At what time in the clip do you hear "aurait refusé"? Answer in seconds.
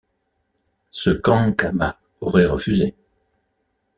2.21-2.95